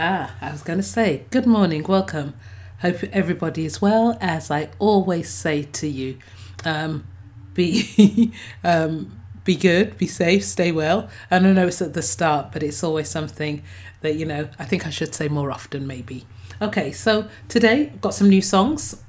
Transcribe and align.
Ah, 0.00 0.36
I 0.40 0.52
was 0.52 0.62
going 0.62 0.78
to 0.78 0.84
say, 0.84 1.24
good 1.30 1.44
morning, 1.44 1.82
welcome. 1.82 2.34
Hope 2.82 3.02
everybody 3.12 3.64
is 3.64 3.82
well. 3.82 4.16
As 4.20 4.48
I 4.48 4.68
always 4.78 5.28
say 5.28 5.64
to 5.64 5.88
you, 5.88 6.18
um, 6.64 7.04
be 7.52 8.32
um, 8.62 9.20
be 9.42 9.56
good, 9.56 9.98
be 9.98 10.06
safe, 10.06 10.44
stay 10.44 10.70
well. 10.70 11.08
And 11.32 11.48
I 11.48 11.52
know 11.52 11.66
it's 11.66 11.82
at 11.82 11.94
the 11.94 12.02
start, 12.02 12.52
but 12.52 12.62
it's 12.62 12.84
always 12.84 13.08
something 13.08 13.64
that 14.02 14.14
you 14.14 14.24
know. 14.24 14.48
I 14.56 14.64
think 14.66 14.86
I 14.86 14.90
should 14.90 15.16
say 15.16 15.26
more 15.26 15.50
often, 15.50 15.84
maybe. 15.84 16.26
Okay, 16.62 16.92
so 16.92 17.26
today 17.48 17.90
I've 17.92 18.00
got 18.00 18.14
some 18.14 18.28
new 18.28 18.42
songs 18.42 19.02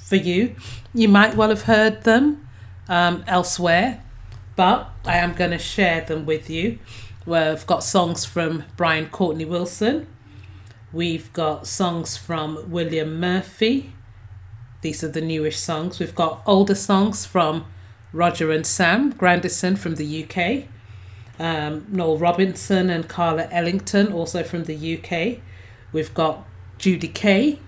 for 0.00 0.14
you. 0.14 0.54
You 0.94 1.08
might 1.08 1.34
well 1.34 1.48
have 1.48 1.62
heard 1.62 2.04
them 2.04 2.46
um, 2.88 3.24
elsewhere, 3.26 4.04
but 4.54 4.88
I 5.04 5.16
am 5.16 5.32
going 5.32 5.50
to 5.50 5.58
share 5.58 6.02
them 6.02 6.26
with 6.26 6.48
you. 6.48 6.78
We've 7.26 7.66
got 7.66 7.82
songs 7.82 8.24
from 8.24 8.62
Brian 8.76 9.08
Courtney 9.08 9.44
Wilson. 9.44 10.06
We've 10.92 11.32
got 11.32 11.66
songs 11.66 12.16
from 12.16 12.70
William 12.70 13.18
Murphy. 13.18 13.92
These 14.80 15.02
are 15.02 15.08
the 15.08 15.20
newish 15.20 15.58
songs. 15.58 15.98
We've 15.98 16.14
got 16.14 16.40
older 16.46 16.76
songs 16.76 17.26
from 17.26 17.64
Roger 18.12 18.52
and 18.52 18.64
Sam 18.64 19.10
Grandison 19.10 19.74
from 19.74 19.96
the 19.96 20.24
UK. 20.24 20.68
Um, 21.40 21.86
Noel 21.88 22.16
Robinson 22.16 22.88
and 22.90 23.08
Carla 23.08 23.48
Ellington, 23.50 24.12
also 24.12 24.44
from 24.44 24.62
the 24.64 24.96
UK. 24.96 25.42
We've 25.90 26.14
got 26.14 26.46
Judy 26.78 27.08
Kay, 27.08 27.58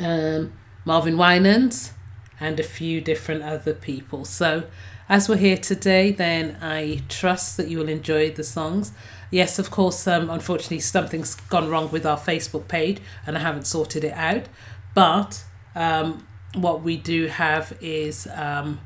um, 0.00 0.52
Marvin 0.84 1.16
Winans, 1.16 1.92
and 2.40 2.58
a 2.58 2.64
few 2.64 3.00
different 3.00 3.44
other 3.44 3.72
people. 3.72 4.24
So 4.24 4.64
as 5.08 5.28
we're 5.28 5.36
here 5.36 5.56
today, 5.56 6.10
then 6.10 6.58
I 6.60 7.02
trust 7.08 7.56
that 7.56 7.68
you 7.68 7.78
will 7.78 7.88
enjoy 7.88 8.32
the 8.32 8.42
songs. 8.42 8.92
Yes, 9.30 9.58
of 9.58 9.70
course, 9.70 10.06
um, 10.06 10.30
unfortunately, 10.30 10.80
something's 10.80 11.34
gone 11.34 11.68
wrong 11.68 11.90
with 11.90 12.04
our 12.04 12.18
Facebook 12.18 12.66
page 12.66 12.98
and 13.26 13.36
I 13.36 13.40
haven't 13.40 13.66
sorted 13.66 14.02
it 14.02 14.14
out. 14.14 14.46
But 14.94 15.44
um, 15.76 16.26
what 16.54 16.82
we 16.82 16.96
do 16.96 17.26
have 17.28 17.76
is 17.80 18.26
um, 18.34 18.80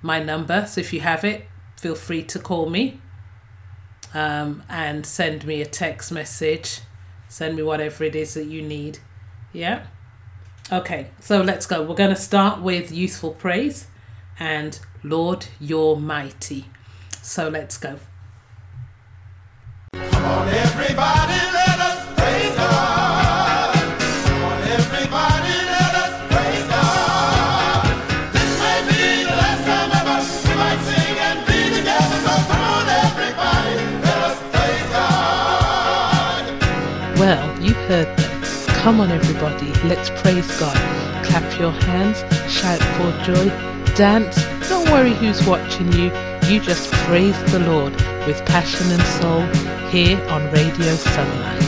my 0.00 0.22
number. 0.22 0.66
So 0.66 0.80
if 0.80 0.92
you 0.92 1.00
have 1.00 1.24
it, 1.24 1.46
feel 1.76 1.94
free 1.94 2.22
to 2.22 2.38
call 2.38 2.70
me 2.70 3.00
um, 4.14 4.62
and 4.70 5.04
send 5.04 5.46
me 5.46 5.60
a 5.60 5.66
text 5.66 6.12
message. 6.12 6.80
Send 7.28 7.56
me 7.56 7.62
whatever 7.62 8.04
it 8.04 8.14
is 8.14 8.34
that 8.34 8.46
you 8.46 8.62
need. 8.62 9.00
Yeah? 9.52 9.86
Okay, 10.72 11.08
so 11.20 11.42
let's 11.42 11.66
go. 11.66 11.82
We're 11.82 11.94
going 11.94 12.14
to 12.14 12.16
start 12.16 12.62
with 12.62 12.90
Youthful 12.90 13.32
Praise 13.32 13.88
and 14.38 14.78
Lord, 15.02 15.46
you're 15.60 15.96
mighty. 15.96 16.66
So 17.22 17.48
let's 17.48 17.76
go. 17.78 17.98
Come 19.92 20.24
on, 20.24 20.48
everybody, 20.48 21.38
let 21.52 21.78
us 21.80 22.06
praise 22.16 22.54
God. 22.56 23.74
Come 24.26 24.42
on, 24.44 24.62
everybody, 24.62 25.54
let 25.74 25.94
us 26.04 26.14
praise 26.32 26.66
God. 26.68 27.84
This 28.32 28.52
may 28.60 28.80
be 28.88 29.24
the 29.24 29.36
last 29.36 29.62
time 29.64 29.90
ever 30.00 30.18
we 30.48 30.54
might 30.56 30.82
sing 30.88 31.16
and 31.28 31.38
be 31.46 31.60
together. 31.76 32.18
So 32.26 32.34
come 32.50 32.64
on, 32.74 32.86
everybody, 33.06 33.74
let 34.02 34.20
us 34.30 34.38
praise 34.52 34.88
God. 34.90 36.42
Well, 37.18 37.44
you 37.62 37.74
heard 37.74 38.08
them. 38.18 38.32
Come 38.82 39.00
on, 39.00 39.10
everybody, 39.10 39.72
let's 39.88 40.10
praise 40.20 40.50
God. 40.58 40.76
Clap 41.24 41.58
your 41.58 41.70
hands, 41.72 42.18
shout 42.52 42.80
for 42.96 43.10
joy, 43.24 43.48
dance. 43.94 44.44
Don't 44.68 44.90
worry 44.90 45.14
who's 45.14 45.44
watching 45.46 45.92
you. 45.92 46.10
You 46.48 46.60
just 46.60 46.90
praise 46.92 47.38
the 47.52 47.60
Lord 47.60 47.92
with 48.26 48.44
passion 48.46 48.90
and 48.90 49.02
soul 49.02 49.42
here 49.90 50.20
on 50.30 50.50
Radio 50.52 50.94
Sunlight. 50.96 51.63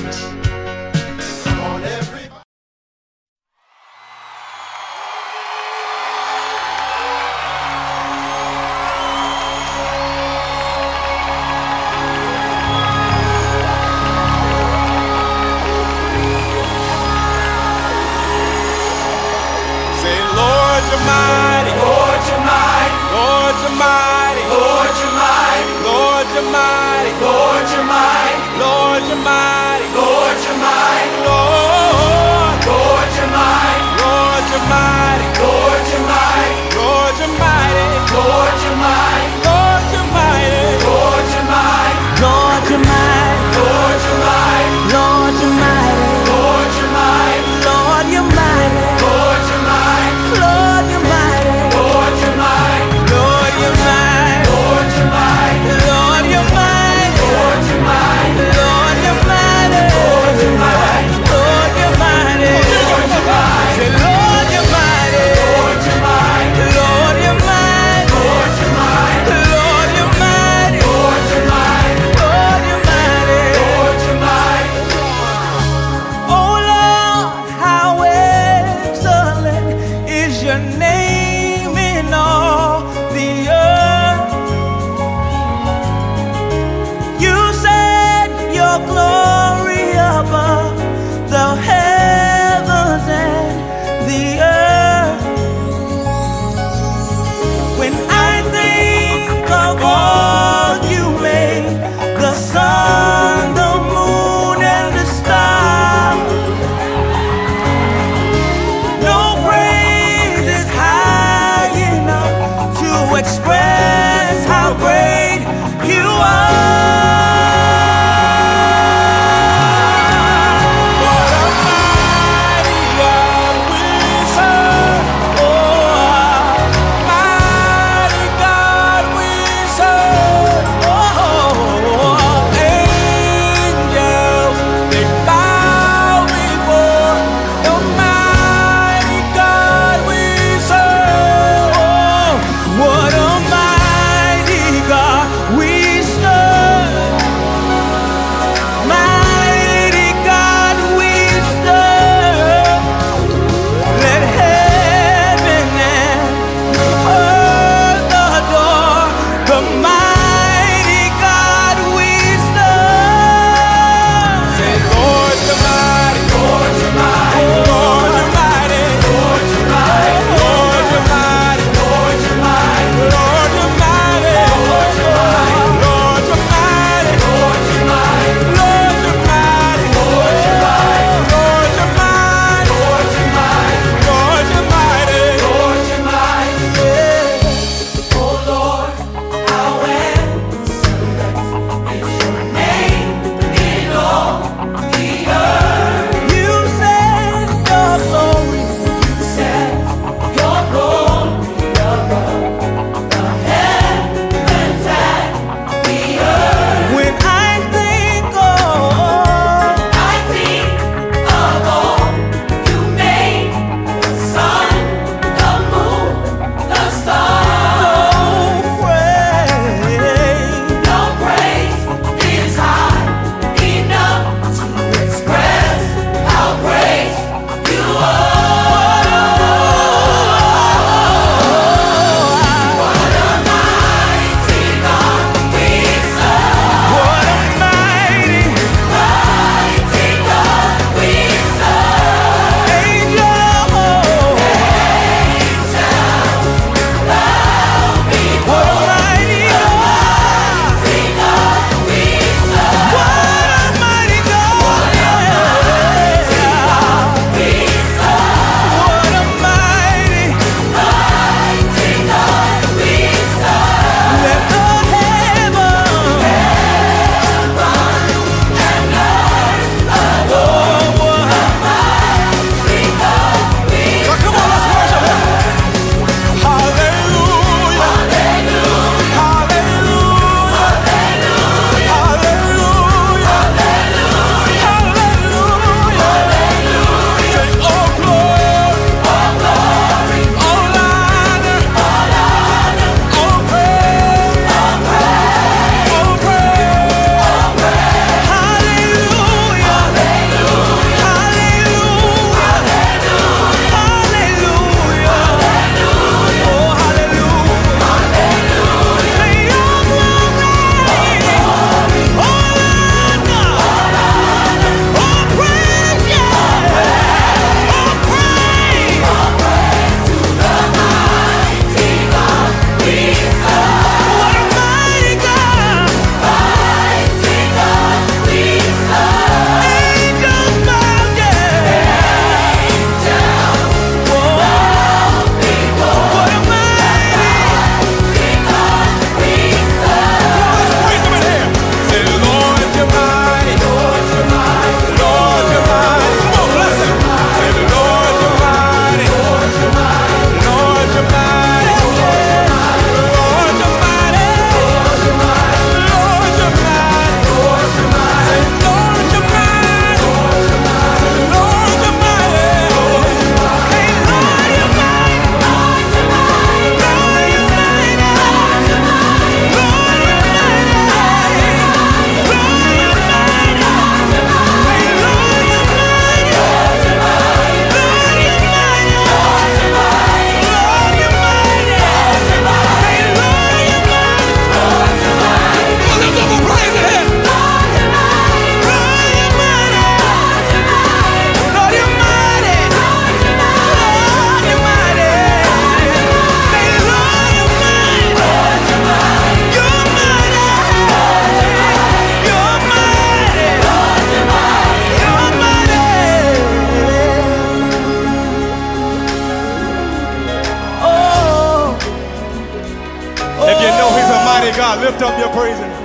God, 414.56 414.80
lift 414.80 415.02
up 415.02 415.18
your 415.18 415.28
praises. 415.34 415.75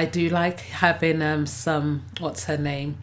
I 0.00 0.06
do 0.06 0.30
like 0.30 0.60
having 0.60 1.20
um 1.20 1.44
some 1.44 2.06
what's 2.20 2.44
her 2.44 2.56
name? 2.56 2.96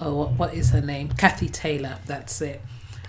Oh, 0.00 0.14
what, 0.14 0.30
what 0.34 0.54
is 0.54 0.70
her 0.70 0.80
name? 0.80 1.08
Kathy 1.08 1.48
Taylor. 1.48 1.98
That's 2.06 2.40
it. 2.40 2.60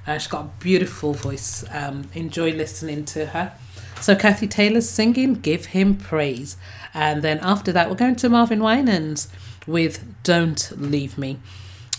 Uh, 0.08 0.18
she's 0.18 0.26
got 0.26 0.46
a 0.46 0.50
beautiful 0.60 1.14
voice. 1.14 1.64
Um, 1.72 2.10
enjoy 2.16 2.54
listening 2.54 3.06
to 3.06 3.28
her. 3.28 3.54
So 4.02 4.16
Kathy 4.16 4.48
Taylor's 4.48 4.90
singing 4.90 5.36
"Give 5.36 5.68
Him 5.68 5.96
Praise," 5.96 6.58
and 6.92 7.22
then 7.22 7.38
after 7.44 7.72
that 7.72 7.88
we're 7.88 8.04
going 8.04 8.16
to 8.16 8.30
Marvin 8.30 8.64
Winans 8.64 9.28
with 9.68 10.04
"Don't 10.24 10.72
Leave 10.76 11.20
Me." 11.20 11.38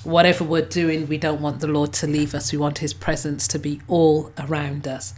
Whatever 0.02 0.42
we're 0.42 0.62
doing, 0.62 1.06
we 1.06 1.16
don't 1.16 1.40
want 1.40 1.60
the 1.60 1.68
Lord 1.68 1.92
to 1.92 2.08
leave 2.08 2.34
us. 2.34 2.50
We 2.50 2.58
want 2.58 2.78
His 2.78 2.92
presence 2.92 3.46
to 3.48 3.60
be 3.60 3.80
all 3.86 4.32
around 4.36 4.88
us. 4.88 5.14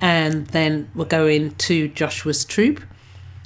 And 0.00 0.46
then 0.46 0.90
we're 0.94 1.04
going 1.04 1.56
to 1.66 1.88
Joshua's 1.88 2.46
troop 2.46 2.80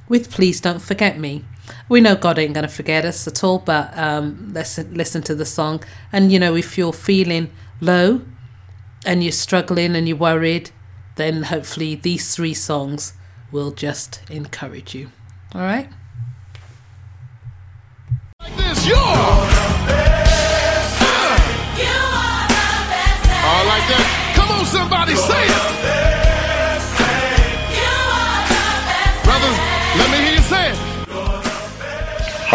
with 0.09 0.31
Please 0.31 0.61
Don't 0.61 0.81
Forget 0.81 1.19
Me. 1.19 1.43
We 1.89 2.01
know 2.01 2.15
God 2.17 2.39
ain't 2.39 2.55
going 2.55 2.67
to 2.67 2.73
forget 2.73 3.05
us 3.05 3.27
at 3.27 3.43
all, 3.45 3.59
but 3.59 3.97
um, 3.97 4.53
listen, 4.53 4.95
listen 4.95 5.23
to 5.23 5.35
the 5.35 5.47
song. 5.47 5.83
And, 6.13 6.33
you 6.33 6.39
know, 6.39 6.55
if 6.55 6.77
you're 6.79 6.93
feeling 6.93 7.51
low 7.81 8.23
and 9.07 9.23
you're 9.23 9.33
struggling 9.33 9.97
and 9.97 10.09
you're 10.09 10.17
worried, 10.17 10.71
then 11.17 11.45
hopefully 11.45 11.95
these 11.95 12.35
three 12.35 12.55
songs 12.55 13.15
will 13.53 13.71
just 13.71 14.21
encourage 14.31 14.95
you. 14.95 15.11
All 15.55 15.61
right? 15.61 15.89
Like 18.41 18.57
this, 18.57 18.87
you're. 18.87 18.97
All 23.47 23.67
like 23.67 23.87
that. 23.89 24.33
Come 24.35 24.51
on, 24.59 24.67
somebody, 24.67 25.15
say 25.15 25.45
it. 25.45 26.04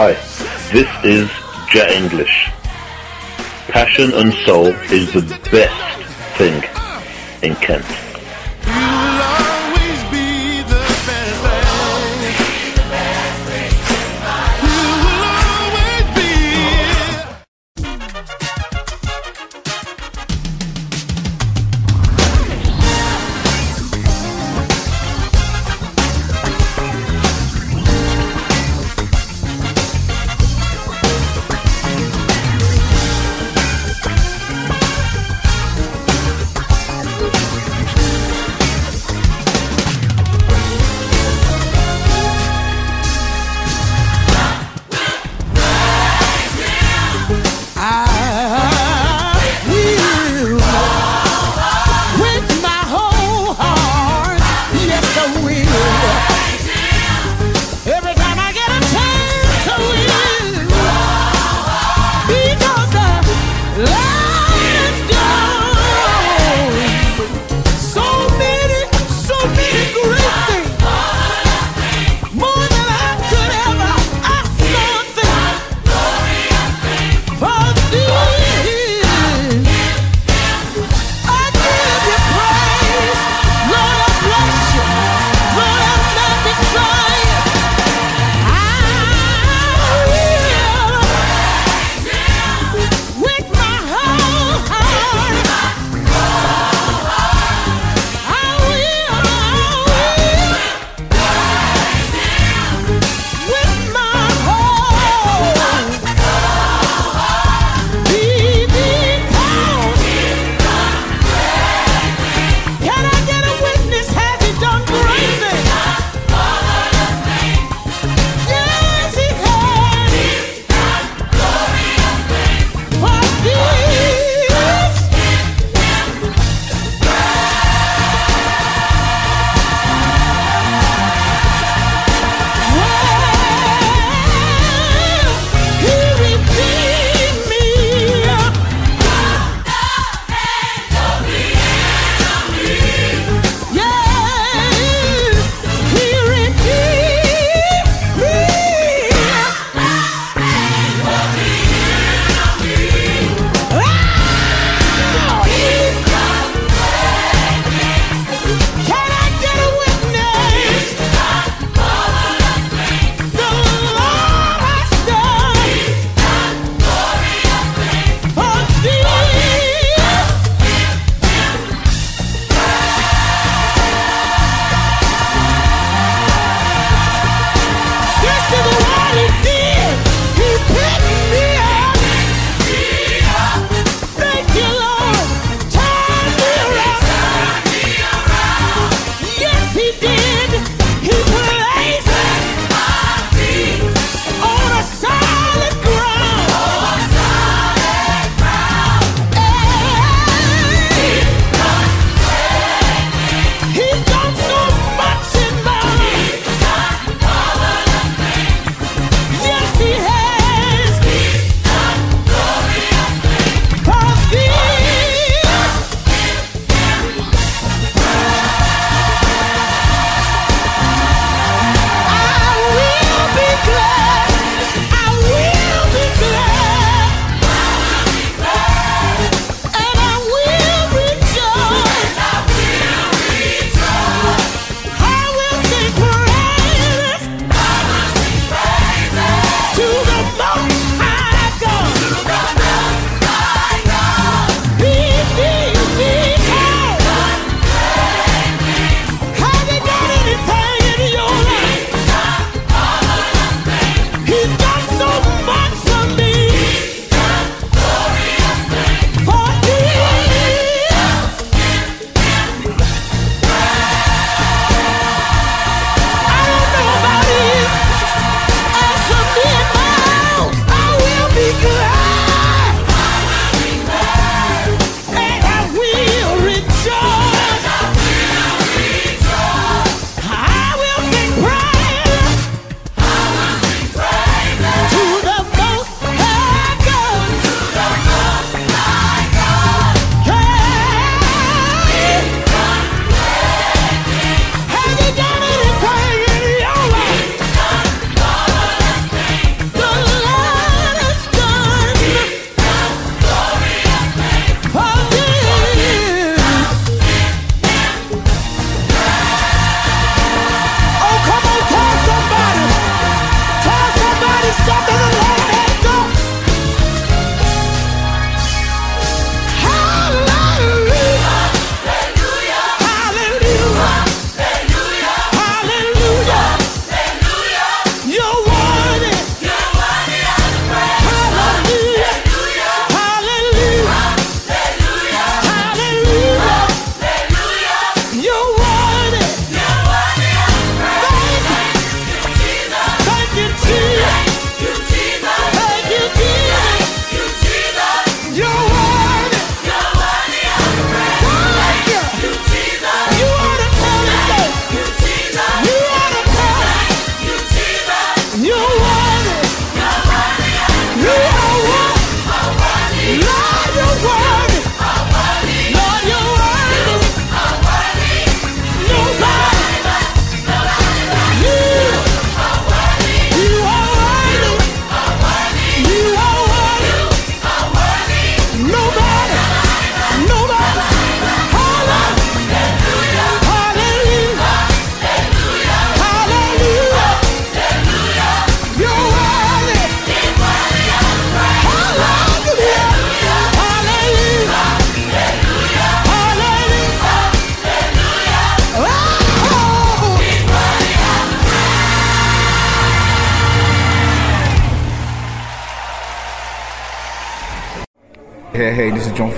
Hi, 0.01 0.13
this 0.71 0.87
is 1.03 1.29
Jet 1.69 1.91
English. 1.91 2.49
Passion 3.67 4.13
and 4.13 4.33
Soul 4.45 4.67
is 4.93 5.11
the 5.11 5.37
best 5.51 6.37
thing 6.37 6.63
in 7.43 7.53
Kent. 7.57 8.08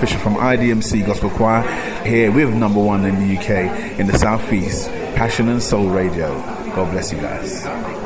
Fisher 0.02 0.18
from 0.18 0.34
IDMC 0.34 1.06
Gospel 1.06 1.30
Choir 1.30 1.62
here 2.04 2.32
with 2.32 2.52
number 2.52 2.82
one 2.82 3.04
in 3.04 3.20
the 3.20 3.38
UK 3.38 4.00
in 4.00 4.08
the 4.08 4.18
Southeast, 4.18 4.88
Passion 5.14 5.48
and 5.48 5.62
Soul 5.62 5.90
Radio. 5.90 6.34
God 6.74 6.90
bless 6.90 7.12
you 7.12 7.20
guys. 7.20 8.01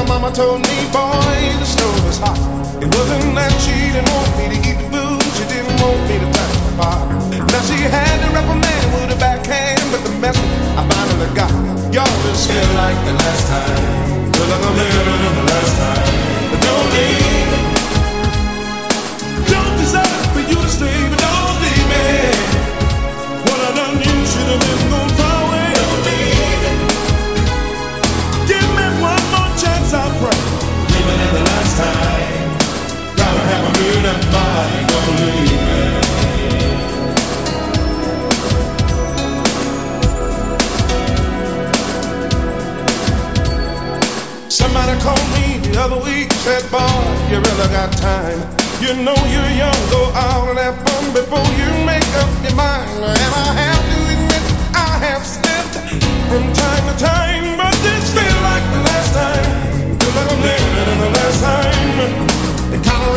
My 0.00 0.18
mama 0.18 0.32
told 0.32 0.60
me, 0.62 0.76
boy, 0.92 1.36
the 1.60 1.66
stove 1.66 2.06
is 2.08 2.18
hot. 2.18 2.38
It 2.80 2.88
wasn't 2.96 3.34
that 3.36 3.52
she 3.60 3.92
didn't 3.92 4.08
want 4.08 4.32
me 4.38 4.44
to 4.48 4.58
eat 4.64 4.78
the 4.80 4.88
food, 4.88 5.20
she 5.36 5.44
didn't 5.44 5.76
want 5.76 6.00
me 6.08 6.16
to 6.16 6.28
touch 6.32 6.56
the 6.64 6.72
pot. 6.80 7.04
Now 7.52 7.62
she 7.68 7.76
had 7.84 8.16
to 8.24 8.28
reprimand 8.32 8.86
with 8.96 9.16
a 9.16 9.18
backhand, 9.20 9.82
but 9.92 10.00
the 10.00 10.12
message 10.16 10.52
I 10.78 10.82
finally 10.88 11.28
got. 11.36 11.52
Y'all 11.92 12.16
just 12.24 12.48
feel 12.48 12.70
like 12.80 12.96
the 13.04 13.12
last 13.12 13.44
time. 13.52 14.32
Feel 14.32 14.48
like 14.48 14.64
I'm 14.64 14.76
living 14.80 15.20
in 15.28 15.34
the 15.36 15.46
last 15.52 15.72
time. 15.76 16.04
But 16.48 16.60
don't 16.64 16.88
leave. 16.94 17.19
Somebody 44.48 45.00
called 45.00 45.18
me 45.32 45.58
the 45.64 45.80
other 45.80 45.96
week, 46.04 46.32
said, 46.44 46.62
boy, 46.70 46.80
you 47.30 47.40
really 47.40 47.68
got 47.72 47.92
time. 47.92 48.38
You 48.80 48.92
know 49.02 49.16
you're 49.32 49.52
young, 49.56 49.80
go 49.90 50.12
out 50.14 50.48
and 50.50 50.58
have 50.58 50.76
fun 50.84 51.12
before 51.12 51.48
you 51.56 51.70
make 51.86 52.10
up 52.20 52.28
your 52.44 52.54
mind. 52.54 52.90
And 53.00 53.32
I 53.32 53.52
have 53.64 53.84
to 53.92 53.98
admit, 54.12 54.44
I 54.76 54.92
have 55.08 55.24
slipped 55.24 55.76
from 56.28 56.52
time 56.52 56.84
to 56.88 56.96
time, 57.02 57.56
but 57.56 57.74
this 57.80 58.14
like 58.14 58.66
the 58.72 58.80
last 58.88 59.10
time. 59.14 59.98
Feel 59.98 60.12
like 60.16 60.32
I'm 60.32 60.40
living 60.42 60.92
in 60.92 60.98
the 61.00 61.10
last 61.18 61.40
time. 61.42 62.49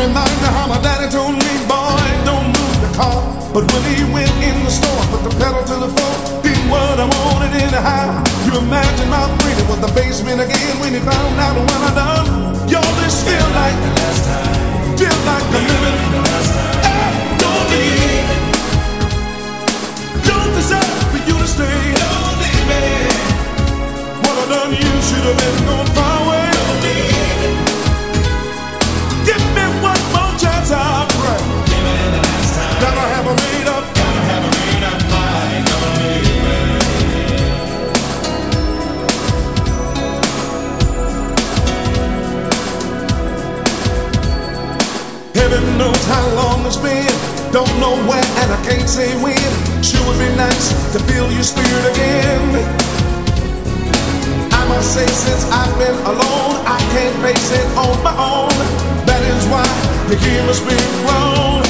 Reminds 0.03 0.39
me 0.41 0.49
how 0.51 0.67
my 0.67 0.79
daddy 0.81 1.07
told 1.11 1.35
me, 1.35 1.51
boy, 1.67 2.03
don't 2.27 2.47
move 2.47 2.77
the 2.83 2.91
car. 2.95 3.23
But 3.53 3.63
when 3.71 3.83
he 3.87 4.03
went 4.11 4.31
in 4.43 4.55
the 4.63 4.71
store, 4.71 5.03
put 5.11 5.23
the 5.23 5.33
pedal 5.39 5.63
to 5.63 5.75
the 5.79 5.89
floor, 5.95 6.15
did 6.43 6.59
what 6.71 6.99
I 6.99 7.07
wanted 7.07 7.53
anyhow. 7.55 8.23
You 8.47 8.57
imagine 8.59 9.09
my 9.09 9.23
freedom 9.39 9.67
was 9.69 9.79
the 9.79 9.91
basement 9.95 10.41
again 10.41 10.79
when 10.81 10.91
he 10.93 10.99
found 10.99 11.39
out 11.39 11.55
what 11.55 11.81
I 11.87 11.91
done. 11.95 12.27
Yo, 12.67 12.81
this 12.99 13.23
feel 13.23 13.47
like 13.55 13.77
the 13.85 13.91
last 13.99 14.23
time. 14.27 14.97
Feel 14.99 15.19
like 15.29 15.45
living 15.55 15.99
the. 16.11 16.21
Hey, 16.83 17.11
don't 17.43 17.67
leave. 17.71 18.27
Don't 20.27 20.51
desire 20.57 20.99
for 21.11 21.21
you 21.27 21.35
to 21.37 21.47
stay. 21.47 21.79
Don't 22.01 22.35
leave 22.43 22.65
me. 22.71 22.83
What 24.23 24.35
I 24.35 24.45
done, 24.51 24.71
you 24.75 24.93
should 25.07 25.25
have 25.29 25.37
been 25.37 25.57
gone 25.69 25.89
far 25.95 26.15
away. 26.27 26.45
Don't 26.51 26.79
leave. 26.83 27.42
Heaven 45.35 45.77
knows 45.77 46.05
how 46.05 46.27
long 46.35 46.65
it's 46.65 46.77
been. 46.77 47.05
Don't 47.51 47.67
know 47.79 47.95
where 48.07 48.23
and 48.41 48.51
I 48.51 48.59
can't 48.63 48.87
say 48.87 49.11
when. 49.21 49.35
Sure 49.83 50.01
would 50.07 50.17
be 50.17 50.33
nice 50.35 50.71
to 50.93 50.99
feel 50.99 51.31
your 51.31 51.43
spirit 51.43 51.85
again. 51.93 52.55
I 54.51 54.65
must 54.69 54.93
say, 54.93 55.05
since 55.05 55.45
I've 55.51 55.77
been 55.77 55.95
alone, 56.05 56.55
I 56.65 56.79
can't 56.93 57.15
face 57.21 57.51
it 57.51 57.65
on 57.77 58.01
my 58.03 58.15
own. 58.15 58.55
That 59.05 59.21
is 59.21 59.45
why 59.47 59.65
you 60.09 60.17
hear 60.17 60.43
my 60.45 60.53
spirit 60.53 60.89
groan. 61.05 61.62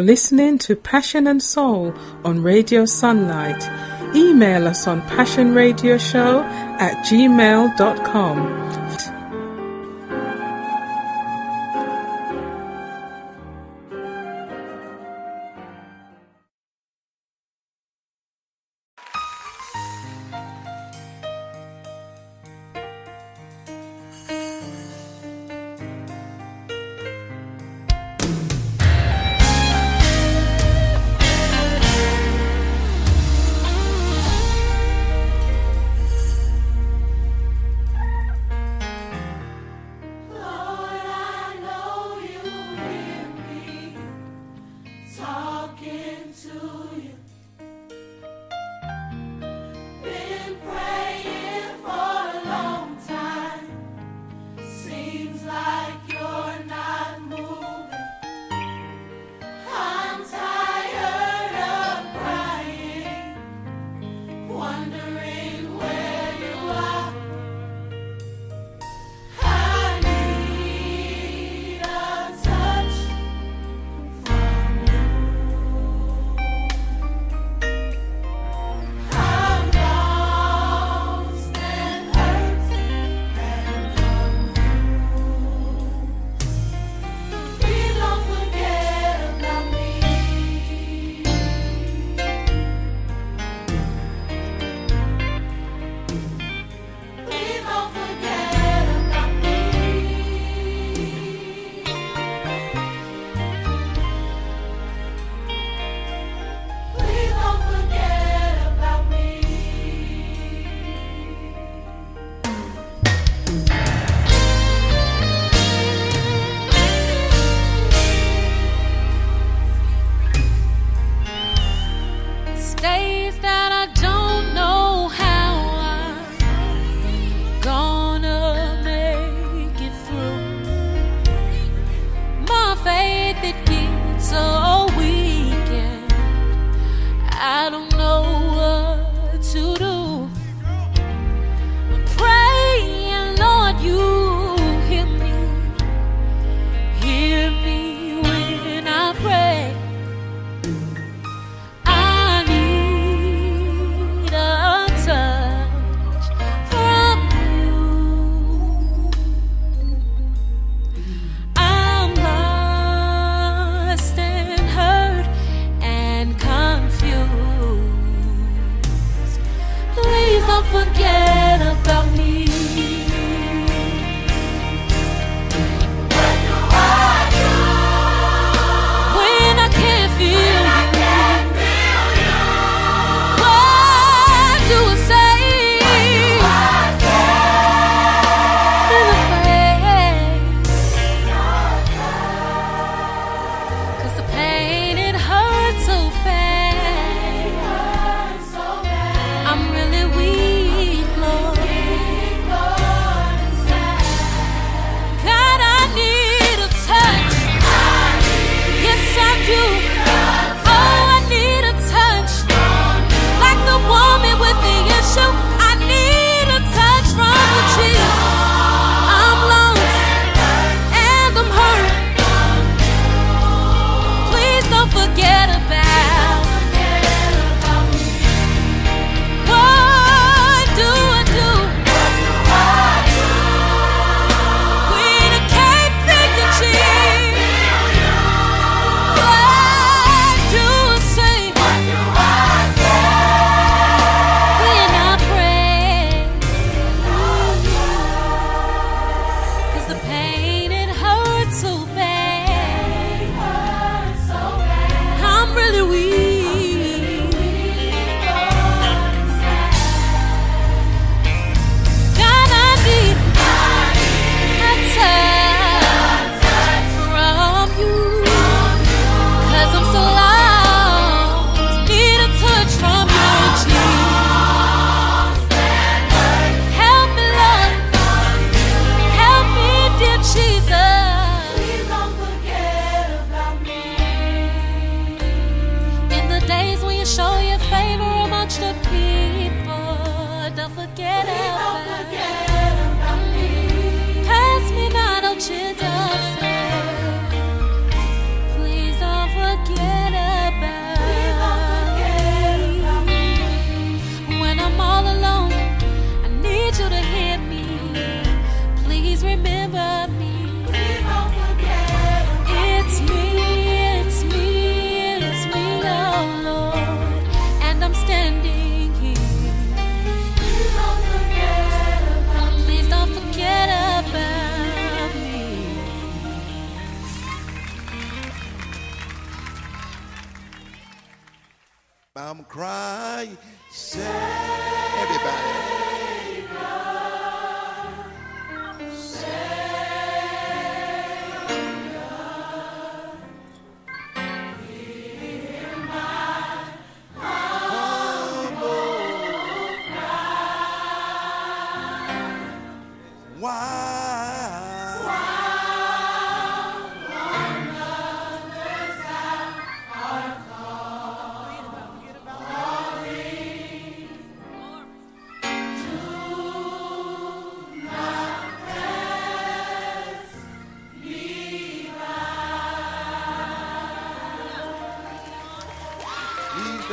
You're 0.00 0.06
listening 0.06 0.56
to 0.60 0.76
Passion 0.76 1.26
and 1.26 1.42
Soul 1.42 1.92
on 2.24 2.42
Radio 2.42 2.86
Sunlight. 2.86 3.62
Email 4.16 4.66
us 4.66 4.86
on 4.86 5.02
passionradioshow 5.02 6.42
at 6.80 7.04
gmail.com. 7.04 8.59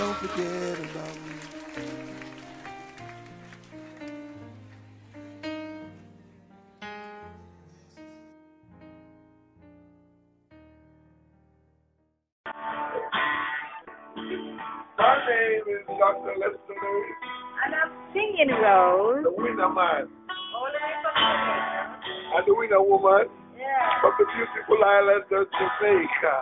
don't 0.07 0.15
forget 0.19 0.79
about 0.89 1.15
me. 1.15 2.47
My 14.97 15.13
name 15.29 15.61
is 15.69 15.85
Dr. 15.85 16.33
Lester 16.41 16.73
Lewis, 16.73 17.17
And 17.65 17.71
I'm 17.75 17.91
singing 18.13 18.49
Rose. 18.49 19.23
the 19.23 19.31
winner 19.31 19.69
man, 19.69 20.09
All 20.55 20.67
the 20.73 20.79
way 20.81 20.95
from 21.05 21.13
Jamaica. 21.13 22.37
and 22.37 22.43
the 22.47 22.53
winner 22.55 22.81
woman 22.81 23.29
Yeah. 23.55 24.01
from 24.01 24.13
the 24.17 24.25
beautiful 24.33 24.83
island 24.83 25.25
of 25.31 25.47
Jamaica. 25.51 26.35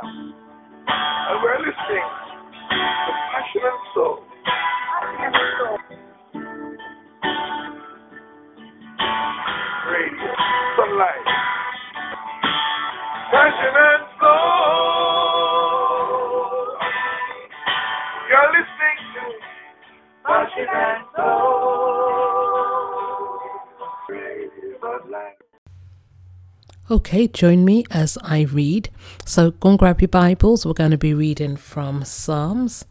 And 0.88 1.43
we're 1.43 1.60
listening 1.60 2.06
to 2.69 3.13
Passion 3.32 3.62
and 3.63 3.80
Soul. 3.93 4.19
Radio, 9.91 10.32
sunlight. 10.78 11.28
Passion 13.32 13.75
and 13.75 14.06
Soul. 14.19 14.64
Okay, 26.89 27.28
join 27.28 27.65
me 27.65 27.84
as 27.89 28.15
I 28.21 28.41
read. 28.41 28.91
So 29.26 29.50
go 29.50 29.69
and 29.69 29.80
grab 29.80 30.02
your 30.02 30.08
Bibles. 30.08 30.67
We're 30.67 30.74
going 30.74 30.91
to 30.91 31.00
be 31.00 31.15
reading 31.15 31.56
from 31.56 32.06
Psalms. 32.06 32.86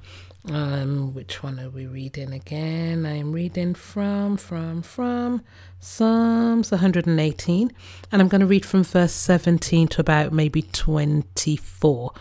Um, 0.50 1.14
which 1.14 1.44
one 1.44 1.61
are 1.61 1.70
we 1.70 1.87
reading 1.87 2.33
again? 2.33 3.07
I 3.07 3.18
am 3.18 3.30
reading 3.30 3.72
from, 3.74 4.37
from, 4.37 4.83
from 4.83 5.44
Psalms 5.78 6.72
118. 6.72 7.72
And 8.11 8.20
I'm 8.20 8.26
going 8.26 8.40
to 8.40 8.48
read 8.48 8.66
from 8.66 8.83
verse 8.83 9.12
17 9.12 9.87
to 9.87 10.00
about 10.00 10.33
maybe 10.33 10.62
24. 10.62 12.12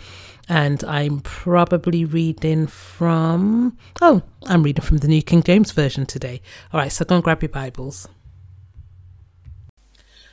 And 0.48 0.84
I'm 0.84 1.22
probably 1.22 2.06
reading 2.06 2.68
from, 2.68 3.80
oh, 4.00 4.22
I'm 4.46 4.62
reading 4.62 4.86
from 4.86 4.98
the 4.98 5.08
New 5.08 5.24
King 5.24 5.42
James 5.42 5.72
Version 5.72 6.06
today. 6.06 6.40
All 6.72 6.80
right, 6.80 6.92
so 6.92 7.04
go 7.04 7.16
and 7.16 7.24
grab 7.24 7.42
your 7.42 7.50
Bibles. 7.50 8.08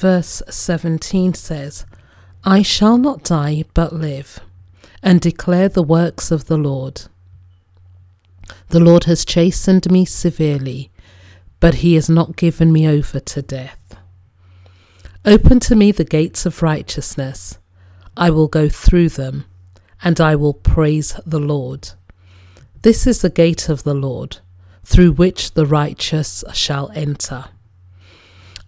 Verse 0.00 0.42
17 0.48 1.34
says, 1.34 1.84
I 2.42 2.62
shall 2.62 2.96
not 2.96 3.22
die 3.22 3.64
but 3.74 3.92
live, 3.92 4.40
and 5.02 5.20
declare 5.20 5.68
the 5.68 5.82
works 5.82 6.30
of 6.30 6.46
the 6.46 6.56
Lord. 6.56 7.02
The 8.70 8.80
Lord 8.80 9.04
has 9.04 9.26
chastened 9.26 9.90
me 9.90 10.06
severely, 10.06 10.90
but 11.60 11.76
he 11.76 11.94
has 11.96 12.08
not 12.08 12.36
given 12.36 12.72
me 12.72 12.88
over 12.88 13.20
to 13.20 13.42
death. 13.42 13.94
Open 15.26 15.60
to 15.60 15.76
me 15.76 15.92
the 15.92 16.04
gates 16.04 16.46
of 16.46 16.62
righteousness. 16.62 17.58
I 18.16 18.30
will 18.30 18.48
go 18.48 18.70
through 18.70 19.10
them, 19.10 19.44
and 20.02 20.18
I 20.18 20.34
will 20.34 20.54
praise 20.54 21.14
the 21.26 21.40
Lord. 21.40 21.90
This 22.80 23.06
is 23.06 23.20
the 23.20 23.28
gate 23.28 23.68
of 23.68 23.82
the 23.82 23.94
Lord, 23.94 24.38
through 24.82 25.12
which 25.12 25.52
the 25.52 25.66
righteous 25.66 26.42
shall 26.54 26.90
enter. 26.94 27.50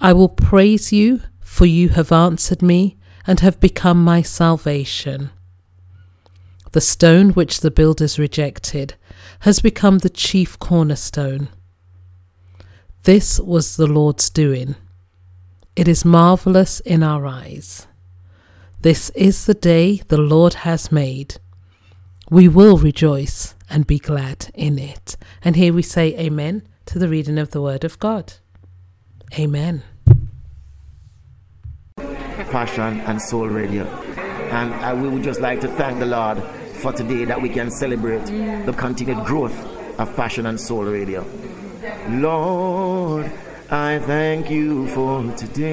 I 0.04 0.12
will 0.12 0.28
praise 0.28 0.92
you, 0.92 1.20
for 1.40 1.64
you 1.64 1.90
have 1.90 2.10
answered 2.10 2.60
me 2.60 2.96
and 3.24 3.38
have 3.38 3.60
become 3.60 4.02
my 4.02 4.20
salvation. 4.20 5.30
The 6.72 6.80
stone 6.80 7.30
which 7.30 7.60
the 7.60 7.70
builders 7.70 8.18
rejected 8.18 8.94
has 9.40 9.60
become 9.60 9.98
the 9.98 10.10
chief 10.10 10.58
cornerstone. 10.58 11.50
This 13.04 13.38
was 13.38 13.76
the 13.76 13.86
Lord's 13.86 14.28
doing. 14.28 14.74
It 15.76 15.86
is 15.86 16.04
marvellous 16.04 16.80
in 16.80 17.04
our 17.04 17.24
eyes. 17.24 17.86
This 18.80 19.10
is 19.10 19.46
the 19.46 19.54
day 19.54 19.98
the 20.08 20.20
Lord 20.20 20.54
has 20.54 20.90
made. 20.90 21.36
We 22.28 22.48
will 22.48 22.76
rejoice 22.76 23.54
and 23.70 23.86
be 23.86 24.00
glad 24.00 24.50
in 24.52 24.80
it. 24.80 25.16
And 25.44 25.54
here 25.54 25.72
we 25.72 25.82
say 25.82 26.18
Amen 26.18 26.66
to 26.86 26.98
the 26.98 27.08
reading 27.08 27.38
of 27.38 27.52
the 27.52 27.62
Word 27.62 27.84
of 27.84 28.00
God. 28.00 28.32
Amen. 29.38 29.84
Passion 32.52 33.00
and 33.00 33.20
Soul 33.20 33.48
Radio. 33.48 33.84
And 33.86 34.74
I, 34.74 34.92
we 34.92 35.08
would 35.08 35.22
just 35.22 35.40
like 35.40 35.62
to 35.62 35.68
thank 35.68 35.98
the 35.98 36.04
Lord 36.04 36.42
for 36.82 36.92
today 36.92 37.24
that 37.24 37.40
we 37.40 37.48
can 37.48 37.70
celebrate 37.70 38.20
mm. 38.24 38.66
the 38.66 38.74
continued 38.74 39.24
growth 39.24 39.56
of 39.98 40.14
Passion 40.14 40.44
and 40.44 40.60
Soul 40.60 40.84
Radio. 40.84 41.24
Lord, 42.10 43.32
I 43.70 44.00
thank 44.00 44.50
you 44.50 44.86
for 44.88 45.22
today. 45.32 45.70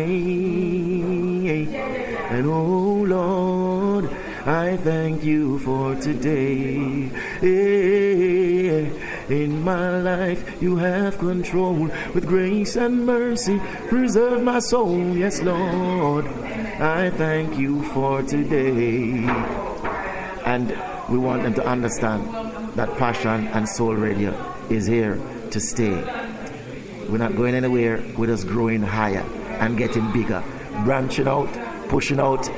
And 2.30 2.46
oh 2.46 3.04
Lord, 3.04 4.10
I 4.46 4.78
thank 4.78 5.26
you 5.26 5.60
for 5.60 5.96
today. 5.96 7.12
Eh, 7.42 8.90
in 9.30 9.62
my 9.64 10.00
life, 10.00 10.62
you 10.62 10.78
have 10.78 11.18
control 11.18 11.90
with 12.14 12.26
grace 12.26 12.78
and 12.78 13.06
mercy. 13.06 13.60
Preserve 13.90 14.44
my 14.44 14.60
soul, 14.60 15.18
yes, 15.18 15.42
Lord. 15.42 16.26
I 16.82 17.10
thank 17.10 17.58
you 17.58 17.84
for 17.92 18.24
today. 18.24 19.26
And 20.46 20.70
we 21.10 21.18
want 21.18 21.44
them 21.44 21.54
to 21.56 21.68
understand 21.68 22.26
that 22.76 22.98
Passion 22.98 23.48
and 23.48 23.68
Soul 23.68 23.96
Radio 23.96 24.32
is 24.70 24.86
here 24.86 25.20
to 25.52 25.60
stay. 25.60 26.02
We're 27.10 27.18
not 27.18 27.36
going 27.36 27.54
anywhere, 27.54 28.02
we're 28.18 28.28
just 28.28 28.48
growing 28.48 28.82
higher 28.82 29.26
and 29.60 29.78
getting 29.78 30.10
bigger, 30.14 30.42
branching 30.86 31.28
out, 31.28 31.50
pushing 31.90 32.22
out 32.22 32.50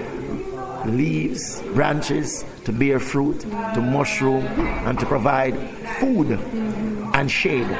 leaves, 0.85 1.59
branches 1.73 2.45
to 2.65 2.71
bear 2.71 2.99
fruit, 2.99 3.39
to 3.39 3.81
mushroom, 3.81 4.45
and 4.85 4.99
to 4.99 5.05
provide 5.07 5.57
food 5.99 6.39
and 7.15 7.31
shade 7.31 7.75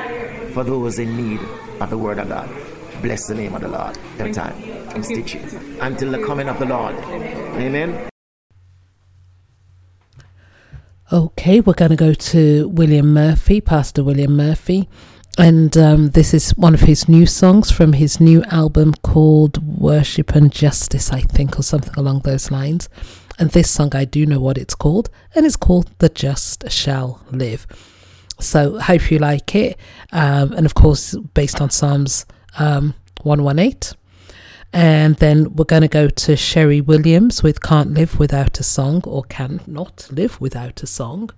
for 0.54 0.64
those 0.64 0.98
in 0.98 1.16
need 1.16 1.40
of 1.80 1.92
the 1.92 1.98
Word 2.00 2.18
of 2.18 2.30
God. 2.30 2.50
Bless 3.02 3.28
the 3.28 3.36
name 3.36 3.56
of 3.56 3.62
the 3.62 3.68
Lord 3.68 3.98
every 4.20 4.32
time. 4.32 4.54
And 4.94 5.04
stitch 5.04 5.36
it 5.36 5.54
until 5.82 6.12
the 6.12 6.24
coming 6.24 6.48
of 6.48 6.60
the 6.60 6.66
Lord. 6.66 6.96
Amen. 6.96 8.10
Okay, 11.12 11.60
we're 11.60 11.74
going 11.74 11.90
to 11.90 11.98
go 11.98 12.14
to 12.14 12.70
William 12.70 13.14
Murphy, 13.14 13.60
Pastor 13.60 14.04
William 14.04 14.38
Murphy. 14.38 14.88
And 15.38 15.76
um, 15.78 16.12
this 16.12 16.34
is 16.34 16.52
one 16.52 16.74
of 16.74 16.82
his 16.82 17.10
new 17.10 17.26
songs 17.26 17.72
from 17.72 17.94
his 17.94 18.20
new 18.20 18.44
album 18.44 18.94
called 19.02 19.66
Worship 19.80 20.36
and 20.36 20.52
Justice, 20.52 21.12
I 21.12 21.22
think, 21.22 21.58
or 21.58 21.64
something 21.64 21.94
along 21.96 22.20
those 22.20 22.52
lines. 22.52 22.88
And 23.40 23.50
this 23.50 23.72
song, 23.72 23.96
I 23.96 24.06
do 24.06 24.26
know 24.26 24.40
what 24.40 24.58
it's 24.58 24.76
called, 24.76 25.10
and 25.34 25.46
it's 25.46 25.56
called 25.56 25.90
The 25.98 26.10
Just 26.10 26.70
Shall 26.70 27.22
Live. 27.32 27.66
So, 28.40 28.80
hope 28.80 29.10
you 29.10 29.20
like 29.20 29.56
it. 29.56 29.78
Um, 30.12 30.54
and 30.54 30.66
of 30.66 30.76
course, 30.76 31.16
based 31.34 31.62
on 31.62 31.72
Psalms 31.72 32.26
um, 32.60 32.94
118. 33.22 33.98
And 34.74 35.16
then 35.18 35.54
we're 35.56 35.66
going 35.66 35.82
to 35.82 35.88
go 35.88 36.08
to 36.08 36.36
Sherry 36.38 36.80
Williams 36.80 37.44
with 37.44 37.62
Can't 37.62 37.94
Live 37.94 38.20
Without 38.20 38.60
a 38.60 38.64
Song 38.64 39.02
or 39.06 39.24
Can 39.24 39.60
Not 39.68 40.08
Live 40.12 40.40
Without 40.40 40.82
a 40.82 40.88
Song. 40.88 41.30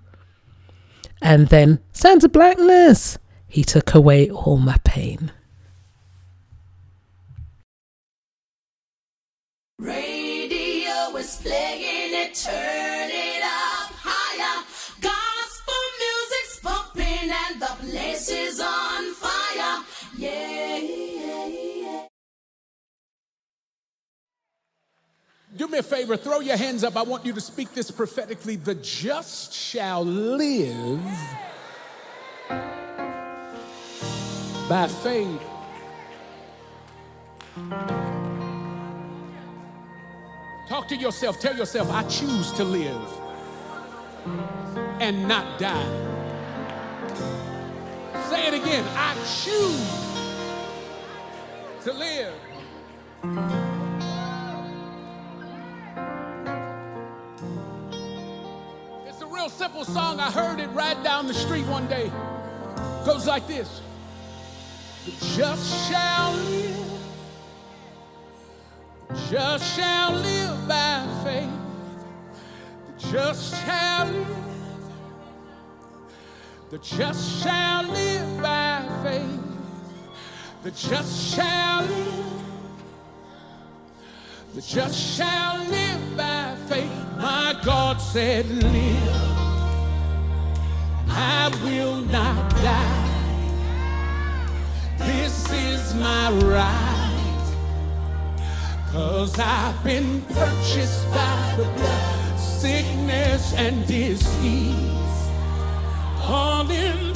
And 1.20 1.48
then 1.48 1.80
Sounds 1.92 2.22
of 2.24 2.32
Blackness. 2.32 3.18
He 3.48 3.64
took 3.64 3.94
away 3.94 4.30
all 4.30 4.58
my 4.58 4.76
pain. 4.84 5.32
Radio 9.78 11.16
is 11.16 11.36
playing 11.42 12.14
Do 25.56 25.68
me 25.68 25.78
a 25.78 25.82
favor, 25.84 26.16
throw 26.16 26.40
your 26.40 26.56
hands 26.56 26.82
up. 26.82 26.96
I 26.96 27.02
want 27.02 27.24
you 27.24 27.32
to 27.32 27.40
speak 27.40 27.72
this 27.72 27.88
prophetically. 27.90 28.56
The 28.56 28.74
just 28.74 29.52
shall 29.52 30.04
live 30.04 31.00
by 34.68 34.88
faith. 34.88 35.40
Talk 40.68 40.88
to 40.88 40.96
yourself. 40.96 41.38
Tell 41.38 41.56
yourself, 41.56 41.88
I 41.90 42.02
choose 42.04 42.50
to 42.52 42.64
live 42.64 43.08
and 45.00 45.28
not 45.28 45.60
die. 45.60 45.84
Say 48.28 48.48
it 48.48 48.54
again. 48.54 48.84
I 48.96 49.14
choose 49.44 50.04
to 51.84 51.92
live. 51.92 53.73
Simple 59.64 59.84
song. 59.86 60.20
I 60.20 60.30
heard 60.30 60.60
it 60.60 60.66
right 60.74 61.02
down 61.02 61.26
the 61.26 61.32
street 61.32 61.64
one 61.64 61.86
day. 61.86 62.12
Goes 63.06 63.26
like 63.26 63.46
this. 63.46 63.80
The 65.06 65.12
just 65.36 65.88
shall 65.88 66.34
live. 66.34 66.76
The 69.08 69.14
just 69.30 69.74
shall 69.74 70.12
live 70.12 70.68
by 70.68 71.06
faith. 71.24 71.50
The 72.88 73.10
just 73.10 73.64
shall 73.64 74.06
live. 74.06 74.26
The 76.68 76.78
just 76.78 77.42
shall 77.42 77.84
live 77.84 78.42
by 78.42 78.86
faith. 79.02 79.40
The 80.62 80.70
just 80.72 81.34
shall 81.34 81.86
live. 81.86 82.42
The 84.54 84.60
just 84.60 85.16
shall 85.16 85.64
live 85.64 86.16
by 86.18 86.54
faith. 86.68 86.92
My 87.16 87.58
God 87.64 87.96
said, 87.96 88.46
Live. 88.46 89.23
I 91.16 91.48
will 91.62 92.00
not 92.00 92.50
die. 92.62 93.04
This 94.98 95.50
is 95.52 95.94
my 95.94 96.30
right. 96.32 97.54
Cause 98.90 99.38
I've 99.38 99.82
been 99.84 100.22
purchased 100.22 101.08
by 101.10 101.54
the 101.56 101.64
blood, 101.64 102.38
sickness 102.38 103.54
and 103.54 103.86
disease, 103.86 105.28
all 106.22 106.68
infirmity. 106.68 107.14